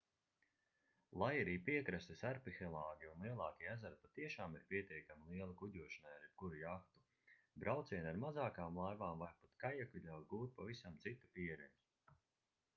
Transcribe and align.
lai 1.23 1.33
arī 1.39 1.51
piekrastes 1.65 2.23
arhipelāgi 2.29 3.09
un 3.09 3.21
lielākie 3.25 3.67
ezeri 3.73 3.99
patiešām 4.05 4.55
ir 4.59 4.63
pietiekami 4.71 5.29
lieli 5.33 5.55
kuģošanai 5.59 6.15
ar 6.15 6.25
jebkuru 6.29 6.59
jahtu 6.63 7.03
braucieni 7.65 8.11
ar 8.13 8.19
mazākām 8.25 8.81
laivām 8.85 9.23
vai 9.25 9.29
pat 9.43 9.55
kajaku 9.67 10.03
ļauj 10.09 10.27
gūt 10.35 10.57
pavisam 10.63 10.99
citu 11.07 11.31
pieredzi 11.39 12.19